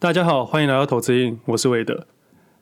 [0.00, 2.06] 大家好，欢迎来到投资印，我是韦德。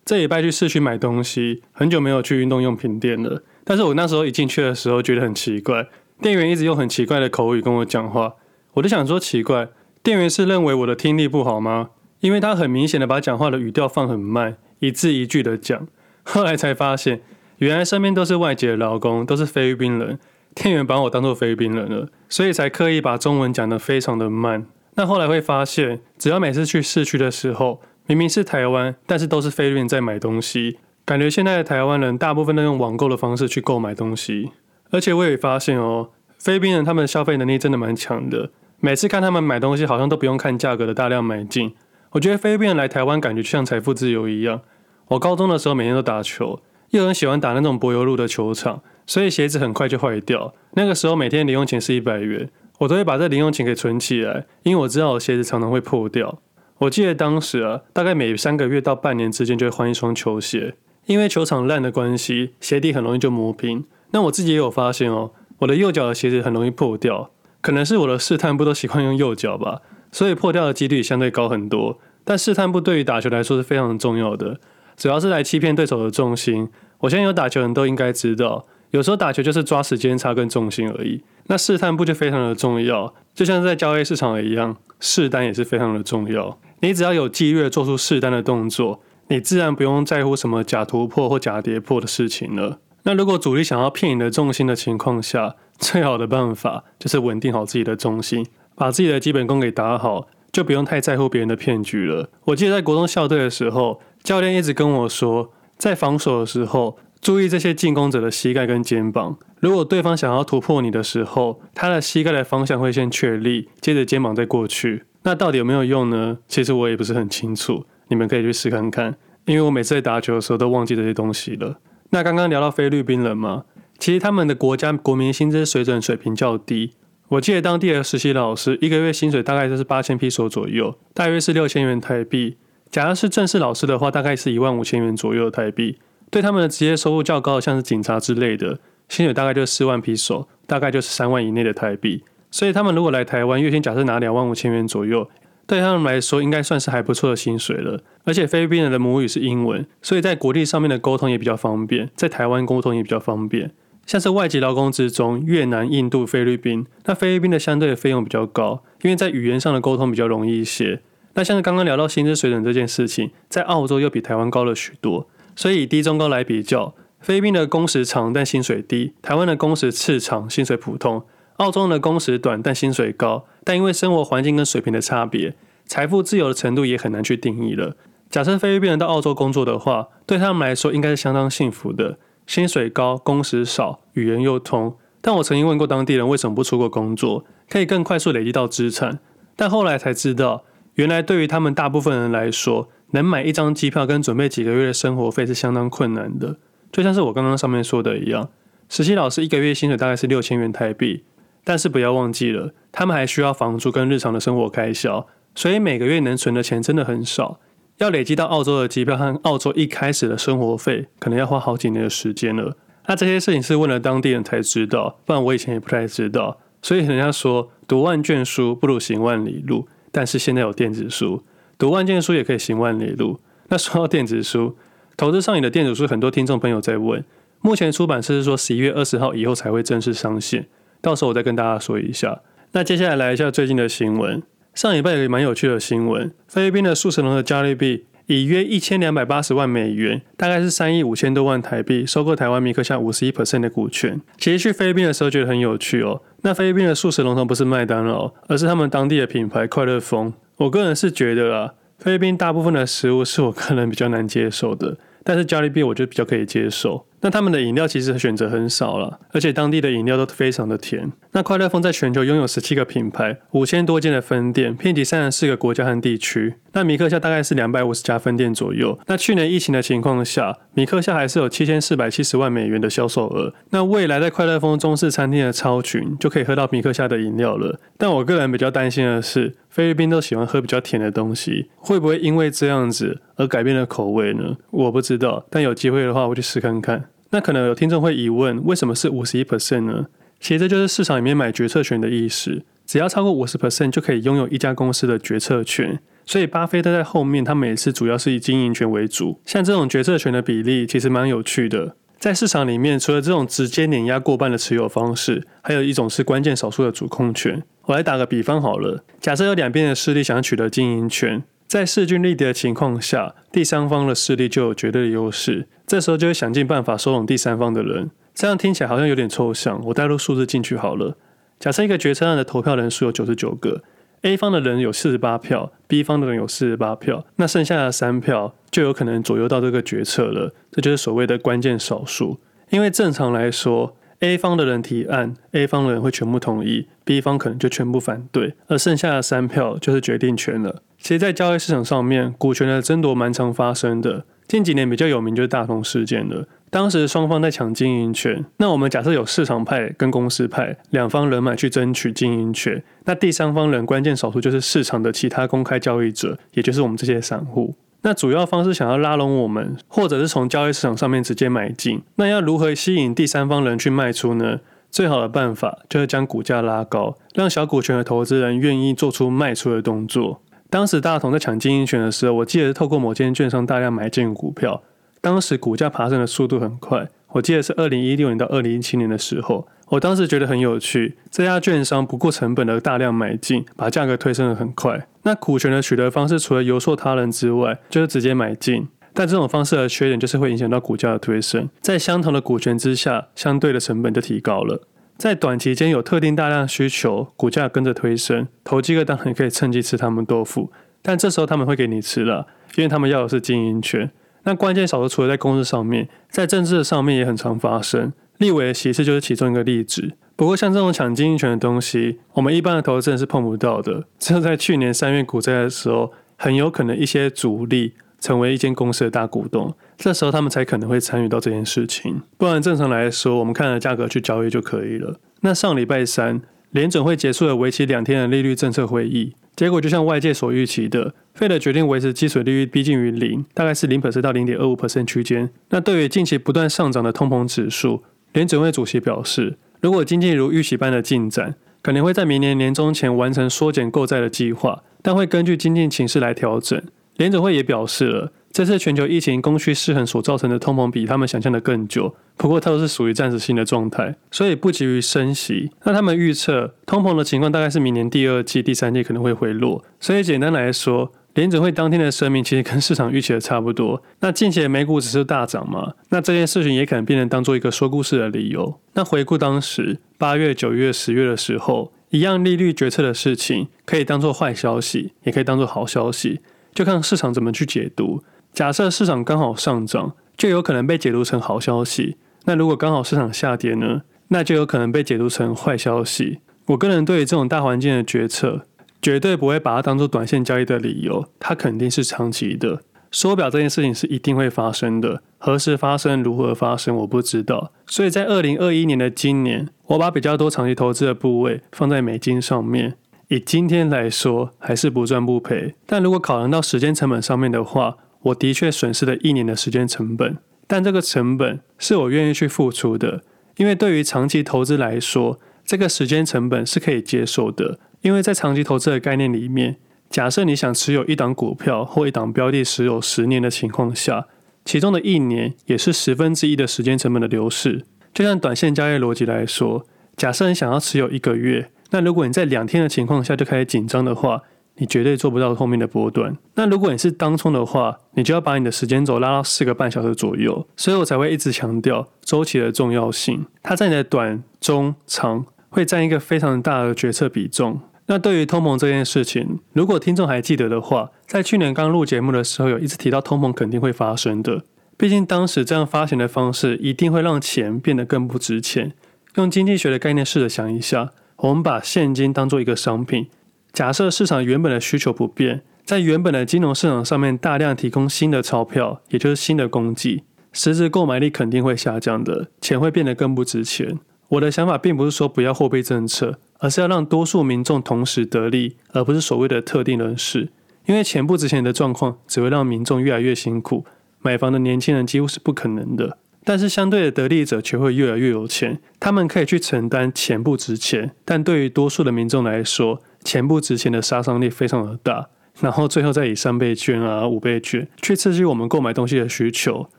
[0.04, 3.45] 这礼拜去市区买东西，很久没有去运动用品店了。
[3.62, 5.87] 但是我那时候一进去的时候，觉得很奇怪，
[6.21, 8.35] 店员一直用很奇怪的口语跟我讲话。
[8.73, 9.69] 我就想说奇怪，
[10.03, 11.91] 店员是认为我的听力不好吗？
[12.19, 15.86] 因为他很明显的把讲话的语调放很慢，一字一句的讲。
[16.25, 17.20] 后来才发现，
[17.59, 20.18] 原来身边都是外籍的劳工，都是菲律宾人。
[20.57, 24.66] 店员把我当做菲律宾人了，所以才刻意把中文讲得非常的慢。
[24.98, 34.51] 那后来会发现，只要每次去市区的时候，明明是台湾，但是都是菲律宾在买东西，感觉现在的台湾人大部分都用网购的方式去购买东西。
[34.91, 41.77] 而且我也发现哦，菲律宾人他们的消费能力真的蛮强的，每次看他们买东西，好像都不用看价格的大量买进。
[42.11, 44.62] 我觉得菲律宾人来台湾感觉就像财富自由一样。
[45.11, 50.53] 我高中的时候每天都打球，又很喜欢打那种柏油路的球场，所以鞋子很快就坏掉。
[50.73, 52.51] 那个时候每天零用钱是一百元。
[52.79, 56.41] 我都会把这零用钱给存起来，因为我知道我鞋子常常会破掉。
[56.79, 63.85] 我记得当时啊，大概每三个月到半年之间就会换一双球鞋，因为球场烂的关系，鞋底很容易就磨平。
[64.12, 69.83] 那我自己也有发现哦，我的右脚的鞋子很容易破掉，可能是我的试探步都习惯用右脚吧，
[70.13, 71.98] 所以破掉的几率相对高很多。
[72.23, 74.61] 但试探步对于打球来说是非常重要的，
[74.97, 76.69] 主要是来欺骗对手的重心。
[77.01, 78.67] 我相信有打球人都应该知道。
[78.91, 86.59] 有时候打球就是抓时间差跟重心而已，那试探步就非常的重要，就像在交易市场一样，试单也是非常的重要。
[86.81, 92.79] 你只要有纪律做出试单的动作，你自然不用在乎什么假突破或假跌破的事情了。
[93.05, 102.29] 那如果主力想要骗你的重心的情况下，最好的办法就是稳定好自己的重心，把自己的基本功给打好，就不用太在乎别人的骗局了。
[102.45, 106.99] 我记得在国中校队的时候，教练一直跟我说，在防守的时候。
[107.20, 109.36] 注意这些进攻者的膝盖跟肩膀。
[109.61, 115.05] 如果对方想要突破你的时候，他的膝盖的方向会先确立，接着肩膀再过去。
[115.24, 116.39] 那到底有没有用呢？
[116.46, 119.16] 其实我也不是很清楚，你们可以去试看看。
[119.46, 121.80] 因为我每次在打球的时候都忘记这些东西了。
[122.11, 123.64] 那刚刚聊到菲律宾人嘛，
[123.98, 126.92] 其实他们的国家国民薪资水准水平较低。
[127.28, 132.56] 我记得当地的实习老师一个月薪水大概就是八千披索左右，大约是六千元台币。
[132.90, 135.98] 假如是正式老师的话，大概是一万五千元左右台币。
[136.30, 138.78] 对他们的职业收入较高的，像是警察之类的，
[139.08, 142.22] 薪水大概就是四万披索，大概就是三万以内的台币。
[142.50, 145.28] 所以他们如果来台湾，月薪假设拿两万五千元左右，
[145.66, 148.00] 对他们来说应该算是还不错的薪水了。
[148.24, 153.70] 而且菲律宾人的母语是英文，所以在国际上面的沟通也比较方便，在台湾沟通也比较方便。
[154.06, 161.02] 像是外籍劳工之中，越南、印度、菲律宾，那菲律宾的相对的费用比较高，因为在语言上的沟通比较容易一些。
[161.34, 165.28] 那像是刚刚聊到薪资水准这件事情，在澳洲又比台湾高了许多。
[165.58, 171.24] 所以以低中高来比较，菲律宾的工时长但薪水低，台湾的工时次长薪水普通，
[171.56, 177.96] 澳洲的工时短但薪水高，但因为生活环境跟水平的差别，财富自由的程度也很难去定义了。
[178.30, 184.96] 假设菲律宾人到澳洲工作的话，对他们来说应该是相当幸福的，薪水高，工时少，语言又通。
[185.20, 189.19] 但我曾经问过当地人为什么不出国工作，可以更快速累积到资产，
[189.56, 190.62] 但后来才知道，
[190.94, 196.56] 原来对于他们大部分人来说，能买一张机票跟准备几个月的生活费是相当困难的，
[196.92, 198.50] 就像是我刚刚上面说的一样，
[198.88, 201.24] 实习老师一个月薪水大概是六千元台币，
[201.64, 207.60] 但是不要忘记了，他们还需要房租跟日常的生活开销，所以每个月能存的钱真的很少，
[207.98, 212.76] 要累积到澳洲的机票和澳洲一开始的生活费，可能要花好几年的时间了。
[213.06, 216.60] 那这些事情是问了当地人才知道，不然我以前也不太知道。
[216.82, 221.42] 所以人家说读万卷书不如行万里路，但是现在有电子书。
[221.78, 223.38] 读万卷书也可以行万里路。
[223.68, 224.76] 那说到电子书，
[225.16, 227.24] 投资上瘾的电子书，很多听众朋友在问。
[227.60, 230.66] 目前出版社是说十一月二十号以后才会正式上线，
[231.00, 232.40] 到时候我再跟大家说一下。
[232.72, 234.42] 那接下来来一下最近的新闻。
[234.74, 244.20] 上礼拜有一个蛮有趣的新闻，菲律宾的素食龙头加利币以约一千两百八十万美元，大概是三亿五千多万台币，收购台湾米克下五十一 percent 的股权。
[244.36, 246.22] 其实去菲律宾的时候觉得很有趣哦。
[246.42, 250.32] 那菲律宾的素食龙头不是麦当劳，而是他们当地的品牌快乐蜂。
[250.58, 257.06] 我个人是觉得啊，菲律宾大部分的食物是我个人比较难接受的，但是加利比我觉得比较可以接受。
[257.20, 261.12] 那他们的饮料其实选择很少了，而且当地的饮料都非常的甜。
[261.38, 266.56] 那快乐蜂在全球拥有十七个品牌，五千多间的分店，遍及三十四个国家和地区。
[266.73, 268.99] 那米克夏大概是两百五十家分店左右。
[269.06, 273.55] 那去年疫情的情况下，米克夏还是有七千四百七十万美元的销售额。
[273.70, 277.79] 那未来在快乐蜂中式餐厅的超群就可以喝到米克夏的饮料了。
[277.96, 284.56] 但我个人比较担心的是，菲律宾都喜欢喝比较甜的东西，会不会因为这样子而改变了口味呢？
[284.73, 287.05] 我不知道，但有机会的话，我去试看看。
[287.31, 290.06] 那可能有听众会疑问，为什么是五十一 percent 呢？
[290.40, 295.99] 其实这就是市场里面买决策权的意思，只要超过五十 percent 就可以拥有一家公司的决策权。
[296.25, 299.40] 所以巴菲特在后面，他每次主要是以经营权为主。
[299.46, 301.96] 像这种决策权的比例，其实蛮有趣的。
[302.19, 307.62] 在市场里面，除了这种直接碾压过半的持有方式，还有一种是关键少数的主控权。
[307.84, 315.69] 我来打个比方好了，假设有两边的势力想取得经营权，在势均力敌的情况下，第三方的势力就有绝对的优势。
[315.87, 318.11] 这时候就会想尽办法收拢第三方的人。
[318.38, 321.17] 这样听起来好像有点抽象，我带入数字进去好了。
[321.58, 323.82] 假设一个决策案的投票人数有九十九个。
[324.23, 330.55] A 方的人有四十八票，B 方的人有四十八票，那剩下的三票就有可能左右到这个决策了。
[330.70, 332.38] 这就是所谓的关键少数。
[332.70, 340.82] 因为正常来说，A 方的人提案，A 方的人会全部同意，B 方可能就全部反对，而剩下的三票就是决定权了。
[340.99, 344.25] 其实，在交易市场上面，股权的争夺蛮常发生的。
[344.48, 346.48] 近几年比较有名就是大同事件了。
[346.70, 357.74] 当时双方在抢经营权，那我们假设有市场派跟公司派两方人马去争取经营权，那第三方人关键少数就是市场的其他公开交易者，也就是我们这些散户。
[358.02, 364.60] 那主要方式想要拉拢我们，或者是从交易市场上面直接买进，那要如何吸引第三方人去卖出呢？
[364.90, 370.40] 最好的办法就是将股价拉高，让小股权的投资人愿意做出卖出的动作。
[370.70, 374.82] 当时大同在抢经营权的时候，我记得是透过某间券商大量买进股票。
[375.20, 379.67] 当时股价爬升的速度很快，我记得是二零一六年到二零一七年的时候。
[379.88, 385.09] 我当时觉得很有趣，这家券商不顾成本的大量买进，把价格推升得很快。
[385.23, 388.87] 那股权的取得方式除了游说他人之外，就是直接买进。
[389.15, 394.82] 但这种方式的缺点就是会影响到股价的推升，在相同的股权之下，相对的成本就提高了。
[395.19, 400.70] 在短期间有特定大量需求，股价跟着推升，投机客当然可以趁机吃他们豆腐。
[401.03, 404.09] 但这时候他们会给你吃了，因为他们要的是经营权。
[404.44, 408.12] 那关键少数除了在公司上面，在政治上面也很常发生。
[408.37, 410.12] 立委的席次就是其中一个例子。
[410.37, 414.05] 不过像这种抢经营权的东西，我们一般的投资人是碰不到的。
[414.20, 422.23] 只有在去年三月股灾的时候，很有可能一些主力成为一间公司的大股东，这时候他们才可能会参与到这件事情。
[422.37, 425.17] 不然正常来说，我们看着价格去交易就可以了。
[425.41, 429.35] 那上礼拜三，联准会结束了为期两天的利率政策会议。
[429.55, 435.50] 结果就像外界所预期的费 e 决定维持基础利率逼近于零，大概是零 percent 到零点二五 percent 区间。
[435.70, 446.81] 那对于近期不断上涨的通膨指数，联准会主席表示，如果经济如预期般的进展，可能会在明年年中前完成缩减购债的计划，但会根据经济情势来调整。
[447.19, 448.32] 联准会也表示了。
[448.50, 455.70] 这次全球疫情供需失衡所造成的通膨比他们想象的更久，不过它都是属于暂时性的状态，所以不急于升息。
[455.85, 459.85] 那他们预测通膨的情况大概是明年第二季、第三季可能会回落。
[460.00, 464.03] 所以简单来说，联准会当天的声明其实跟市场预期的差不多。
[464.20, 468.81] 那近期的美股只是大涨嘛，那这件事情也可能变成当做一个说故事的理由。
[468.94, 476.41] 那回顾当时八月、九月、十月的时候，一样利率决策的事情，可以当做坏消息，也可以当做好消息，
[476.75, 478.23] 就看市场怎么去解读。
[478.53, 484.03] 假设市场刚好上涨，就有可能被解读成好消息；那如果刚好市场下跌呢？
[484.29, 486.41] 那就有可能被解读成坏消息。
[486.67, 488.67] 我个人对于这种大环境的决策，
[489.00, 492.82] 绝对不会把它当做短线交易的理由，它肯定是长期的。
[493.11, 497.73] 缩表这件事情是一定会发生的，何时发生、如何发生，我不知道。
[497.87, 502.97] 所以在二零二一年的今年，我把比较多长期投资的部位放在美金上面。
[503.28, 505.75] 以今天来说，还是不赚不赔。
[505.84, 513.23] 但如果考量到时间成本上面的话，我的确损失了一年的时间成本，但这个成本是我愿意去付出的，
[513.59, 517.79] 因为对于长期投资来说，这个时间成本是可以接受的。
[518.00, 519.76] 因为在长期投资的概念里面，
[520.09, 524.26] 假设你想持有一档股票或一档标的持有十年的情况下，
[524.64, 527.85] 其中的一年也是十分之一的时间成本的流逝。
[528.14, 529.87] 就像短线交易逻辑来说，
[530.17, 534.42] 假设你想要持有一个月，那如果你在两天的情况下就开始紧张的话，
[534.76, 536.37] 你绝对做不到后面的波段。
[536.54, 540.66] 那如果你是当冲的话，你就要把你的时间轴拉到四个半小时左右。
[540.76, 543.47] 所以我才会一直强调周期的重要性。
[543.62, 547.80] 它在你的短、中、长会占一个非常大的决策比重。
[548.07, 554.62] 那对于通膨这件事情，如果听众还记得的话，在去年刚录节目的时候，有一直提到通膨肯定会发生的。
[554.97, 558.92] 毕竟当时这样发行的方式一定会让钱变得更不值钱。
[559.35, 563.28] 用经济学的概念试着想一下，我们把现金当做一个商品。
[563.73, 574.00] 假设市场原本的需求不变，在原本的金融市场上面大量提供新的钞票，也就是新的供给，实质购买力肯定会下降的，钱会变得更不值钱。
[574.30, 580.50] 我的想法并不是说不要货币政策，而是要让多数民众同时得利，而不是所谓的特定人士。
[580.87, 583.85] 因为钱不值钱的状况只会让民众越来越辛苦，
[584.21, 586.18] 买房的年轻人几乎是不可能的。
[586.49, 595.28] 但是相对的得利者却会越来越有钱，他们可以去承担钱不值钱，但对于多数的民众来说，钱不值钱的杀伤力非常的大，
[595.61, 599.90] 然后最后再以三倍券啊、五倍券去刺激我们购买东西的需求。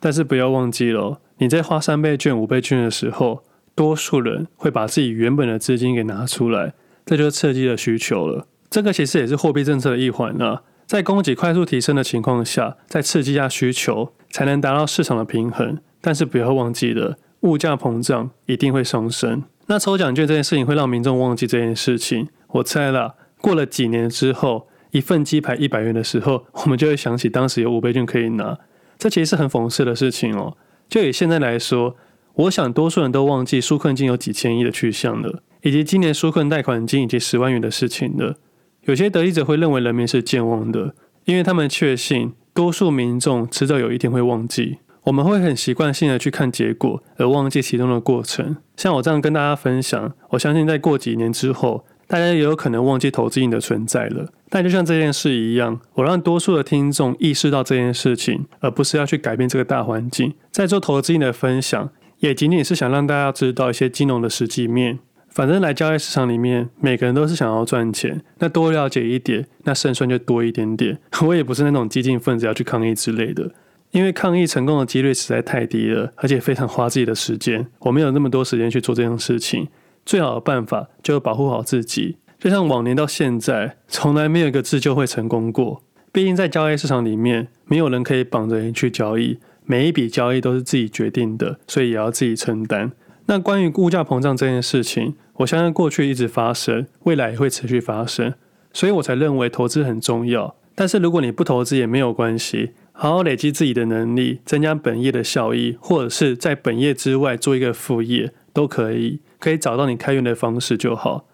[0.00, 3.42] 但是不要忘记了，你在花三倍券、五倍券的时候，
[3.74, 6.72] 多数人会把自己原本的资金给拿出来，
[7.04, 8.46] 这就是刺激的需求了。
[8.70, 15.76] 这个其实也是货币政策的一环啊，在供给快速提升的情况下，再刺激下需求，才能达到市场的平衡。
[16.00, 19.42] 但是不要忘记了，物价膨胀一定会上升。
[19.66, 22.28] 那抽奖券这件事情会让民众忘记这件事情。
[22.48, 28.58] 我猜啦，过了几年之后，一份鸡排一百元的时候，我们就会想起当时有五倍券可以拿。
[28.98, 30.56] 这其实是很讽刺的事情哦。
[30.88, 31.96] 就以现在来说，
[32.34, 38.36] 我想多数人都忘记纾困金有几千亿的去向了，以及今年纾困贷款金以及十万元的事情了。
[38.82, 40.94] 有些得利者会认为人民是健忘的，
[41.26, 44.78] 因为他们确信多数民众迟早有一天会忘记。
[45.04, 48.56] 我们会很习惯性的去看结果，而忘记其中的过程。
[48.76, 54.28] 像我这样跟大家分享，我相信在过几年之后，大家也有可能忘记投资瘾的存在了。
[54.48, 60.34] 但就像这件事一样，我让多数的听众意识到这件事情，而不是要去改变这个大环境。
[60.50, 64.98] 在做投资瘾的分享，也仅仅是想让大家知道一些金融的实际面。
[65.28, 70.98] 反正来交易市场里面，每个人都是想要赚钱，那多了解一点，那胜算就多一点点。
[71.24, 73.52] 我也不是那种激进分子要去抗议之类的。
[73.92, 77.66] 因为抗议成功的几率实在太低了，而且非常花自己的时间。
[77.80, 79.68] 我没有那么多时间去做这样事情。
[80.06, 82.16] 最好的办法就是保护好自己。
[82.38, 85.82] 就像往年到现在，从来没有一个自救会成功过。
[86.12, 92.92] 毕竟在交易市场里面，没有人可以绑着人去交易，每一笔交易都是自己决定的，所以也要自己承担。
[93.26, 98.34] 那关于物价膨胀这件事情，我相信过去一直发生，未来也会持续发生，
[98.72, 100.56] 所以我才认为投资很重要。
[100.74, 102.70] 但是如果你不投资也没有关系。
[103.02, 111.26] 好好累积自己的能力，增加本业的效益，或者是在本业之外做一个副业都可以，可以找到你开源的方式就好。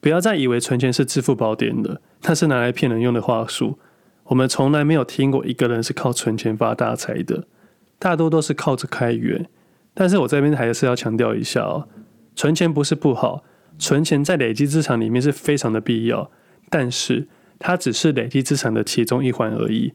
[0.00, 3.78] 不要再以为存钱是致富宝典了，那是拿来骗人用的话术。
[4.24, 7.46] 我们从来没有听过一个人是靠存钱发大财的，
[8.00, 9.46] 大多都是靠着开源。
[9.94, 11.86] 但是我这边还是要强调一下哦，
[12.34, 13.44] 存钱不是不好，
[13.78, 16.32] 存钱在累积资产里面是非常的必要，
[16.68, 17.28] 但是
[17.60, 19.92] 它只是累积资产的其中一环而已。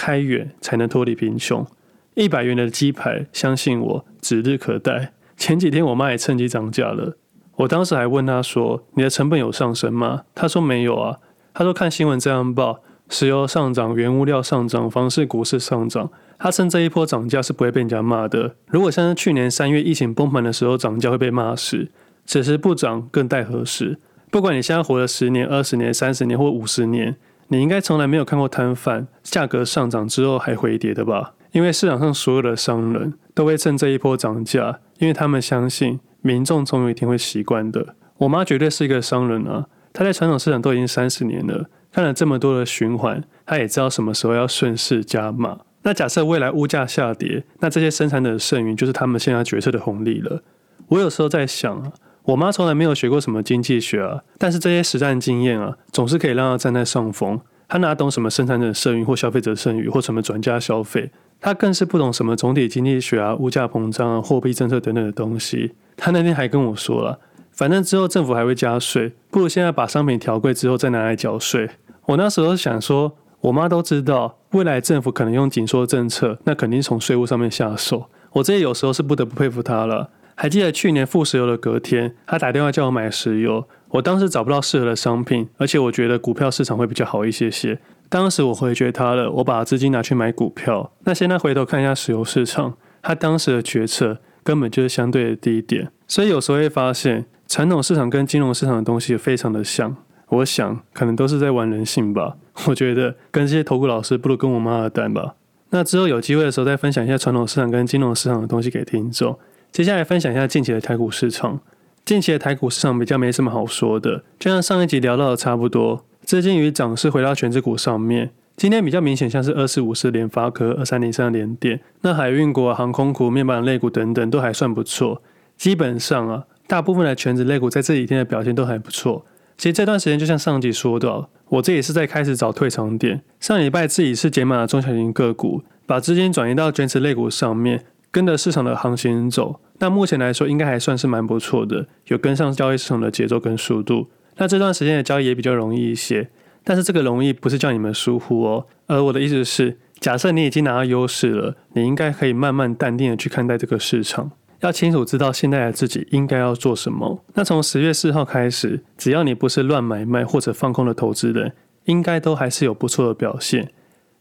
[0.00, 1.66] 开源才能脱离贫穷。
[2.14, 5.12] 一百元的鸡排，相信我，指日可待。
[5.36, 7.18] 前几天我妈也趁机涨价了，
[7.56, 11.18] 我当时还问她说：“你的成本有上升吗？”她说：“没有啊。”
[11.52, 12.80] 她说：“看新闻这样报，
[13.10, 16.10] 石油上涨，原物料上涨，房市、股市上涨。
[16.38, 18.56] 她趁这一波涨价是不会被人家骂的。
[18.68, 21.90] 如果像是去年三月疫情崩盘的时候涨价会被骂死，
[22.24, 23.98] 此时不涨更待何时？
[24.30, 27.16] 不管你现在活了十年、二十年、三十年或五十年。”
[27.52, 31.34] 你应该从来没有看过摊贩价格上涨之后还回跌的吧？
[31.50, 37.96] 因为市场上所有的商人都会趁这一波涨价，因为他们相信民众总有一天会习惯的。
[38.18, 45.58] 我妈绝对是一个商人啊，她在传统市场都已经三十年了，看了这么多的循环，她也知道什么时候要顺势加码。
[45.82, 50.40] 那假设未来物价下跌，那这些生产者的剩余就是他们现在决策的红利了。
[50.86, 51.92] 我有时候在想啊。
[52.30, 57.40] 我妈从来没有学过什么经济学啊，但是这些实战经验啊，总是可以让她站在上风。
[57.66, 61.10] 她哪懂什么生产者剩余或消费者剩余或什么转嫁消费？
[61.40, 65.72] 她更是不懂什么总体经济学啊、物价膨胀啊、货币政策等等的东西。
[65.96, 67.18] 她那天还跟我说了，
[67.50, 71.68] 反正之后政府还会加税，不如现在把商品调贵之后再拿来缴税。
[72.06, 78.06] 我那时候想说，我妈都知道未来政府可能用紧缩政策，那肯定从税务上面下手。
[78.34, 80.10] 我这有时候是不得不佩服她了。
[80.40, 83.68] 还记得去年负石油的隔天，他打电话叫我买石油。
[83.90, 87.78] 我当时找不到适合的商品，而且我觉得股票市场会比较好一些些。
[88.08, 90.92] 当时我回绝他了，我把资金拿去买股票。
[91.04, 95.92] 那现在回头看一下石油市场，他当时的决策根本就是相对的低点。
[96.08, 99.94] 所以有时候会发现，传统市场跟金融市场的东西非常的像。
[100.28, 102.38] 我想可能都是在玩人性吧。
[102.66, 105.34] 我觉得跟这些投顾老师不如跟我妈的单吧。
[105.72, 109.38] 那之后有机会的时候再分享一下传统市场跟金融市场的东西给听众。
[109.72, 111.60] 接下来分享一下近期的台股市场。
[112.04, 118.30] 近期的台股市场比较没什么好说的，就像上一集聊到的差不多，资金与涨势回到权值股上面。
[118.56, 125.22] 今天比较明显，像是二四五四联发科、二三零三联电，那海运股、航空股、面板类股等等都还算不错。
[125.56, 129.24] 基本上啊，大部分的权值类股在这几天的表现都还不错。
[129.56, 133.22] 其实这段时间就像上集说的，我这也是在开始找退场点。
[133.38, 137.84] 上礼拜自己是减码了中小型个股，把资金转移到权值类股上面。
[138.10, 144.08] 跟着市场的行情走，那目前来说应该还算是蛮不错的，有跟上交易市场的节奏跟速度。
[144.36, 146.28] 那这段时间的交易也比较容易一些，
[146.64, 157.22] 但是这个容易不是叫你们疏忽哦，而我的意思是，假设你已经拿到优势了，你应该可以慢慢淡定的去看待这个市场，要清楚知道现在的自己应该要做什么。
[157.34, 161.52] 那从十月四号开始，只要你不是乱买卖或者放空的投资人，
[161.84, 163.70] 应该都还是有不错的表现。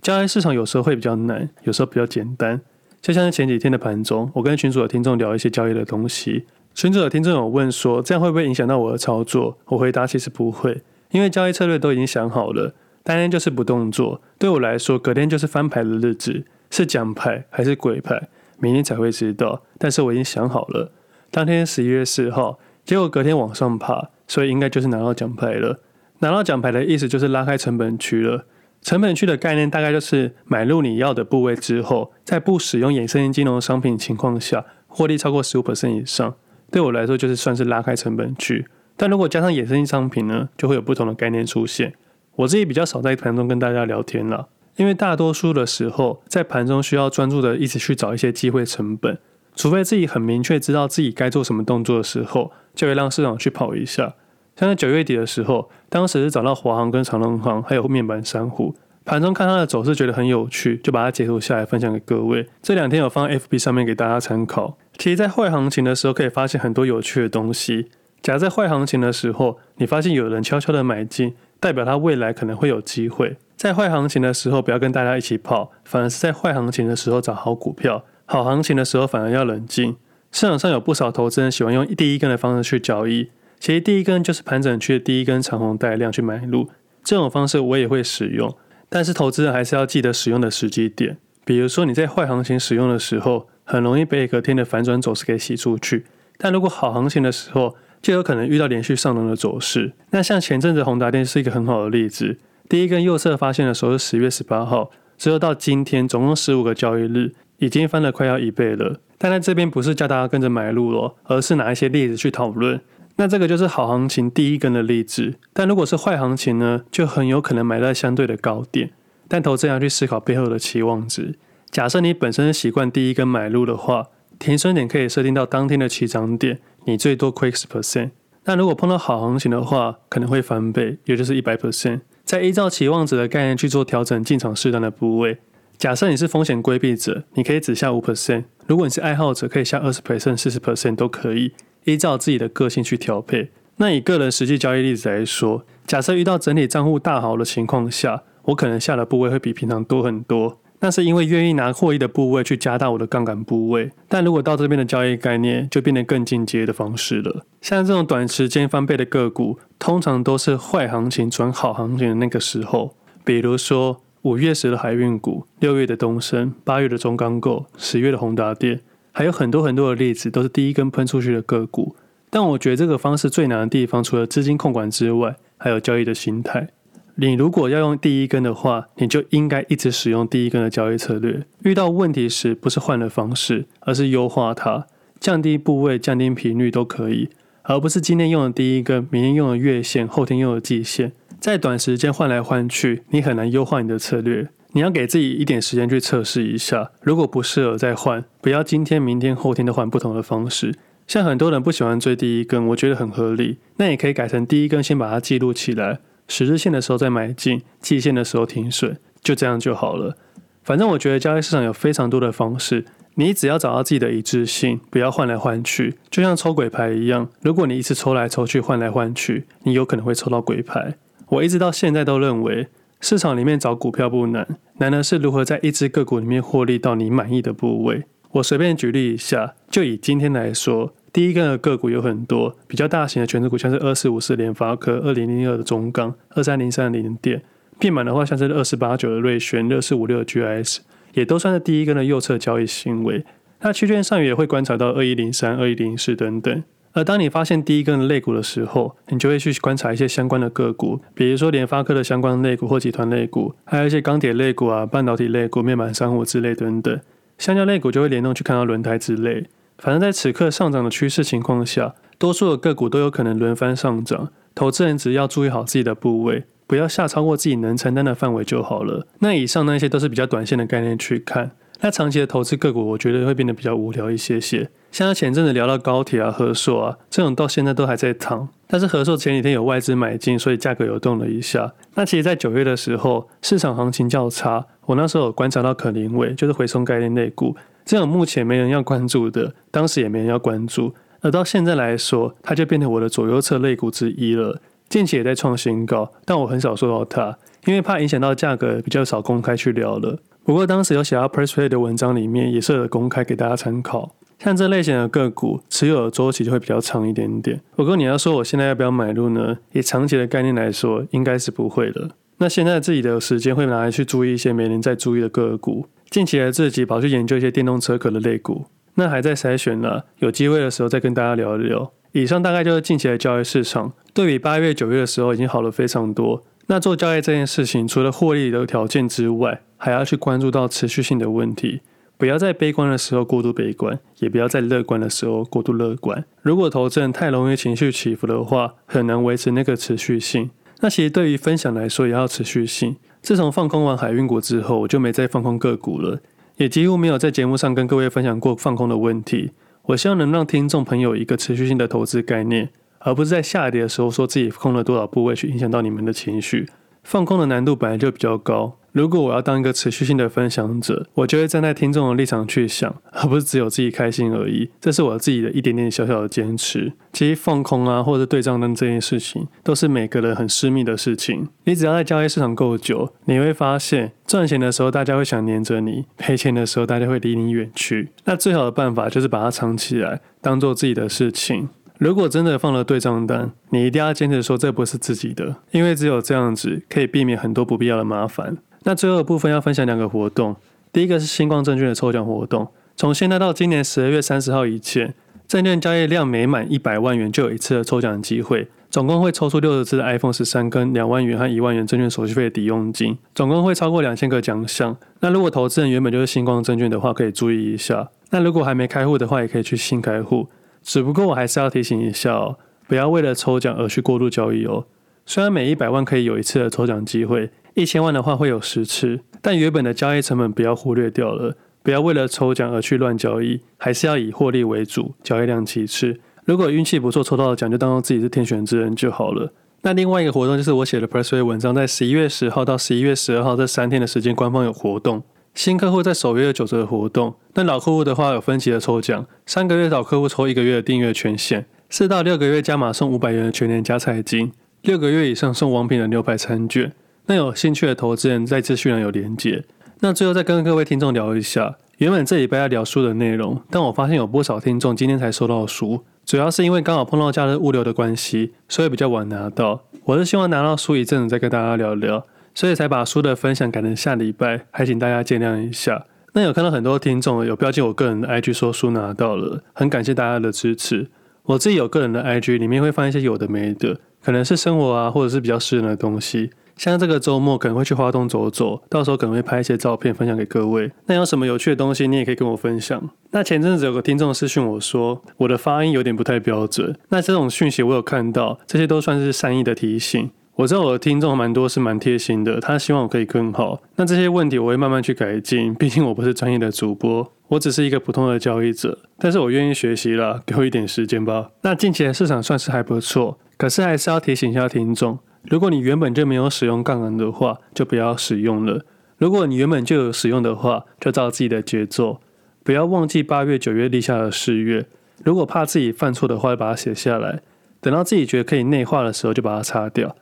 [0.01, 2.61] 交易市场有时候会比较难，有时候比较简单。
[3.01, 9.57] 就像是前几天的盘中，我跟群组的听众聊一些交易的东西，群组的听众有问说，这样会不会影响到我的操作？
[9.65, 12.73] 我回答其实不会，因为交易策略都已经想好了。
[13.03, 18.27] 当天就是不动作，对我来说，隔天就是翻牌的日子，是奖牌还是鬼牌，
[18.59, 19.63] 明天才会知道。
[19.77, 20.91] 但是我已经想好了，
[21.31, 25.79] 当天十一月四号，结果隔天往上爬，所以应该就是拿到奖牌了。
[26.19, 28.45] 拿到奖牌的意思就是拉开成本区了。
[28.81, 36.35] 成本区的概念大概就是买入你要的部位之后，在不使用衍生性金融商品情况下，获利超过十五 percent 以上，
[36.71, 38.65] 对我来说就是算是拉开成本区。
[38.95, 41.93] 但如果加上衍生性商品呢，就会有不同的概念出现。
[42.35, 49.19] 我自己比较少在盘中跟大家聊天了，因为大多数的时候在盘中需要专注的一直去找一些机会成本，
[49.55, 54.15] 除非自己很明确知道自己该做什么动作的时候，就会让市场去跑一下。
[54.59, 58.75] 像在九月底的时候，当时是找到华航跟长荣航还有面板珊瑚，
[59.05, 62.45] 盘中看它的走势觉得很有趣，就把它截图下来分享给各位。
[62.61, 64.77] 这两天有放在 FB 上面给大家参考。
[64.97, 67.87] 其实，在坏行情的时候可以发现很多有趣的东西。
[68.21, 71.35] 假如在坏行情的时候，你发现有人悄悄的买进。
[71.61, 73.37] 代表它未来可能会有机会。
[73.55, 78.03] 在坏行情的时候，不要跟大家一起跑，反而是在坏行情的时候找好股票。
[78.25, 79.95] 好行情的时候，反而要冷静。
[80.31, 86.69] 市场上有不少投资人喜欢用第一根的方式去交易，其实第一根就是盘整区的第一根长红带量去买入。
[87.03, 88.55] 这种方式我也会使用，
[88.87, 91.17] 但是投资人还是要记得使用的时机点。
[91.43, 96.05] 比如说你在坏行情使用的时候，很容易被隔天的反转走势给洗出去。
[96.37, 99.93] 但如果好行情的时候，就有可能遇到连续上涨的走势。
[100.11, 102.37] 那像前阵子宏达电是一个很好的例子。
[102.69, 109.01] 第一根右侧发现的时候是十月十八号，之后到今天总共十五个交易日，已经翻了快要一倍了。
[109.17, 112.79] 但在这边不是叫大家跟着买入了，而是拿一些例子去讨论。
[113.19, 115.35] 那这个就是好行情第一根的例子。
[115.51, 118.91] 但如果是坏行情呢，就很有可能买在相对的高点。
[119.27, 121.35] 但投资人要去思考背后的期望值。
[121.69, 124.07] 假设你本身习惯第一根买入的话，
[124.39, 126.59] 停损点可以设定到当天的起涨点。
[126.85, 131.99] 你最多亏十 percent，但如果碰到好行情的话，可能会翻倍，也就是一百 percent。
[132.23, 135.39] 再依照期望值的概念去做调整进场适当的部位。
[135.77, 141.51] 假设你是风险规避者，你可以只下五 percent；如果你是爱好者，可以下二十 percent、四十 percent 都可以，
[141.85, 143.49] 依照自己的个性去调配。
[143.77, 150.59] 那以个人实际交易例子来说，假设遇到整体账户大好的情况下，我可能下的部位会比平常多很多。
[150.81, 157.45] 那是因为愿意拿获益的部位去加大我的杠杆部位，但如果到这边的交易概念就变得更进阶的方式了。
[157.61, 162.95] 像这种短时间翻倍的个股，通常都是坏行情转好行情的那个时候。
[163.25, 168.79] 比如说五月时的海运股，六月的东升，八月的中钢构，十月的宏达电，
[169.11, 171.95] 还有很多很多的例子，都是第一根喷出去的个股。
[172.29, 176.67] 但我觉得这个方式最难的地方，除了资金控管之外，还有交易的心态。
[177.15, 181.43] 你如果要用第一根的话，你就应该一直使用第一根的交易策略。
[181.63, 184.85] 遇到问题时，不是换了方式，而是优化它，
[185.19, 187.29] 降低部位、降低频率都可以，
[187.63, 194.47] 而不是今天用的第一根，明天用的月线，后天用的季线，在短时间换来换去，你很难优化你的策略。
[194.73, 200.75] 你要给自己一点时间去测试一下，如果不适合再换，不要今天、明天、后天都换不同的方式。
[201.07, 205.99] 像很多人不喜欢追第一根，我觉得很合理，那也可以改成第一根先把它记录起来。
[206.27, 210.15] 十日线的时候再买进，季线的时候停损，就这样就好了。
[210.63, 217.27] 反正我觉得交易市场有非常多的方式，你只要找到自己的一致性，不要换来换去，就像抽鬼牌一样。
[217.41, 220.93] 如果你一直抽来抽去，换来换去，你有可能会抽到鬼牌。
[221.29, 222.67] 我一直到现在都认为，
[222.99, 224.45] 市场里面找股票不难，
[224.77, 228.03] 难的是如何在一只个股里面获利到你满意的部位。
[228.33, 230.93] 我随便举例一下，就以今天来说。
[231.11, 237.41] 第一根的个股有很多，比较大型的权值股，像是二四五四联发科、二零零二的中钢、二三零三的联电。
[237.79, 240.79] 面板的话，像是二四八九的瑞轩、六四五六的 GIS，
[241.13, 243.25] 也都算是第一根的右侧交易行为。
[243.61, 246.63] 那区间上也会观察到二一零三、二一零四等等。
[246.93, 256.99] 而当你发现第一根肋骨的时候，你就会去观察一些相关的个股，比如说联发科的相关类股或集团类股，还有一些钢铁类股啊、半导体类股、面板商务之类等等。
[257.37, 259.45] 橡胶类股就会联动去看到轮胎之类。
[259.77, 264.29] 反正在此刻上涨的趋势情况下，多数的个股都有可能轮番上涨。
[264.53, 269.07] 投资人只要注意好自己的部位，不要下超过自己能承担的范围就好了。
[269.19, 274.69] 那以上那些都是比较短线的概念去看，那长期的投资个股，我觉得会变得比较无聊一些些。
[274.91, 278.49] 像他前阵子聊到高铁啊、合硕啊这种，到现在都还在躺。
[278.67, 281.73] 但是合硕前几天有外资买进，所以价格有动了一下。
[281.95, 287.55] 那其实，在九月的时候，市场行情较差，我那时候有观察到可伶伟，就是回收概念类股。
[287.85, 294.59] 这种目前没人要关注的，当时也没人要关注，而到现在来说，它就变成我的左右侧类股之一了。
[294.89, 300.17] 近期也在创新高，但我很少说到它，因为怕影响到价格，比较少公开去聊了。
[300.49, 304.15] 不过当时有写到 PressPlay 的文章里面，也是有公开给大家参考。
[304.39, 307.61] 像这类型的个股，持有的周期就会比较长一点点。
[307.75, 309.59] 不过你要说我现在要不要买入呢？
[309.73, 312.09] 以长期的概念来说，应该是不会的。
[312.39, 315.85] 那现在自己的时间会拿来去注意一些没人在注意的个股。
[316.09, 321.91] 近期的自己跑去研究一些电动车壳的类股，那还在筛选了，有机会的时候再跟大家聊一聊。
[322.13, 326.43] 以上大概就是近期的交易市场，对比八月、九月的时候已经好了非常多。
[326.71, 331.81] 那做交易这件事情，除了获利的条件之外，还要去关注到持续性的问题。
[332.15, 336.23] 不要在悲观的时候过度悲观，也不要在乐观的时候过度乐观。
[336.43, 340.51] 如果投资人太容易情绪起伏的话，很难维持那个持续性。
[340.81, 342.97] 那其实对于分享来说，也要持续性。
[343.23, 346.19] 自从放空完海运股之后，我就没再放空个股了，
[346.57, 349.53] 也几乎没有在节目上跟各位分享过放空的问题。
[349.87, 352.69] 我希望能让听众朋友一个持续性的投资概念，
[352.99, 356.67] 而不是在下跌的时候说自己空了多少部位去影响到你们的情绪。
[357.03, 358.75] 放空的难度本来就比较高。
[358.91, 364.69] 如果我要当一个持续性的分享者，我就会站在听众的立场去想，而不是只有自己开心而已。
[364.81, 366.91] 这是我自己的一点点小小的坚持。
[367.13, 371.47] 其实放空啊，或者对账单这件事情，都是每个人很私密的事情。
[371.65, 378.09] 你只要在交易市场够久，你会发现，赚钱的时候大家会想黏着你，赔钱的时候大家会离你远去。
[378.25, 381.69] 那最好的办法就是把它藏起来，当做自己的事情。
[381.99, 388.57] 如果真的放了对账单，你一定要坚持说这不是自己的，因为只有这样子可以避免很多不必要的麻烦。
[388.83, 390.55] 那最后的部分要分享两个活动，
[390.93, 395.13] 第一个是新光证券的抽奖活动，从现在到今年十二月三十号以前，
[395.45, 404.95] 证券交易量每满一百万元就有一次的抽奖机会，总共会抽出六十支的 iPhone 十三跟两万元和一万元证券手续费的抵用金，总共会超过两千个奖项。
[405.19, 408.09] 那如果投资人原本就是新光证券的话，可以注意一下。
[408.29, 410.47] 那如果还没开户的话，也可以去新开户。
[410.83, 414.85] 只不过我还是要提醒一下哦，不要为了抽奖而去过度交易哦。
[415.25, 421.55] 虽然每一百万可以有一次的抽奖机会，一千万的话会有十次，但原本的交易成本不要忽略掉了。
[421.81, 426.19] 不要为了抽奖而去乱交易，还是要以获利为主，交易量其次。
[426.43, 429.53] 如果运气不错抽到的奖，就当做自己是天选之人就好了。
[429.81, 435.23] 那另外一个活动就是我写的 Pressway 文章，在十一月十号到十一月十二号这三天的时间，官方有活动。
[435.55, 444.51] 新客户在首月九折的活动，那老客户的话有分期的抽奖，三个月老客户抽一个月的订阅权限，四到六个月加码送五百元的全年加菜金，
[444.83, 446.93] 六个月以上送王品的牛排餐券。
[447.25, 449.63] 那有兴趣的投资人在资讯栏有连结。
[449.99, 459.81] 那最后再跟各位听众聊一下，原本这礼拜要聊书的内容，但我发现有不少听众今天才收到书，主要是因为刚好碰到假日物流的关系，所以比较晚拿到。
[460.05, 462.25] 我是希望拿到书一阵子再跟大家聊聊。
[462.59, 466.05] 所以才把书的分享改成下礼拜，还请大家见谅一下。
[466.33, 471.07] 那有看到很多听众有标记我个人的 IG 说书拿到了，很感谢大家的支持。
[471.43, 476.49] 我自己有个人的 IG，里面会放一些有的没的，可能是生活啊，或者是比较私人的东西。
[476.75, 480.91] 像这个周末可能会去花东走走，到时候可能会拍一些照片分享给各位。
[481.05, 483.09] 那有什么有趣的东西，你也可以跟我分享。
[483.31, 486.93] 那前阵子有个听众私讯我说，我的发音有点不太标准。
[487.07, 490.29] 那这种讯息我有看到，这些都算是善意的提醒。
[490.59, 493.81] 我知道我的听众蛮多是蛮贴心的，他希望我可以更好。
[493.95, 498.99] 那这些问题我会慢慢去改进，毕竟我不是专业的主播，我只是一个普通的交易者。
[499.19, 501.51] 但是我愿意学习啦，给我一点时间吧。
[501.61, 508.81] 那近期的市场算是还不错，可是还是要提醒一下听众，如果你原本就没有使用杠杆的话，就不要使用了；
[509.17, 512.19] 如果你原本就有使用的话，就照自己的节奏，
[512.65, 514.85] 不要忘记八月、九月立下的誓约。
[515.23, 517.39] 如果怕自己犯错的话，就把它写下来，
[517.79, 520.17] 等到自己觉得可以内化的时候，就把它擦掉。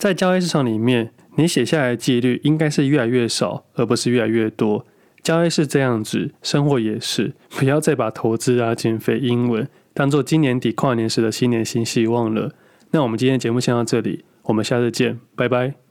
[0.00, 4.86] 在交易市场里面，你写下来的几率应该是越来越少，而不是越来越多。
[5.22, 7.34] 交易是这样子，生活也是。
[7.50, 12.54] 不要再把投资啊、减肥、英文当做今年底跨年时的新年新希望了。
[12.92, 15.89] 那我们今天的节目先到这里，我们下次见，拜拜。